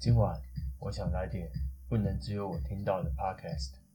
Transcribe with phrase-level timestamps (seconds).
[0.00, 0.40] 今晚
[0.78, 1.50] 我想来点
[1.88, 3.87] 不能只有我听到的 Podcast。